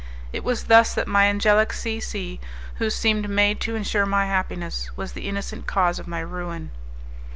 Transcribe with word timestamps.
It 0.33 0.43
was 0.43 0.63
thus 0.63 0.95
that 0.95 1.07
my 1.07 1.25
angelic 1.27 1.71
C 1.71 1.99
C, 1.99 2.39
who 2.77 2.89
seemed 2.89 3.29
made 3.29 3.59
to 3.59 3.75
insure 3.75 4.07
my 4.07 4.25
happiness, 4.25 4.89
was 4.97 5.11
the 5.11 5.29
innocent 5.29 5.67
cause 5.67 5.99
of 5.99 6.07
my 6.07 6.21
ruin. 6.21 6.71